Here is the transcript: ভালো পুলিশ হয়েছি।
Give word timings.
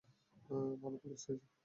ভালো 0.81 0.97
পুলিশ 0.97 1.21
হয়েছি। 1.27 1.51